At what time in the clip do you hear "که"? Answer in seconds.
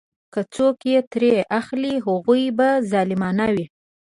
0.33-0.41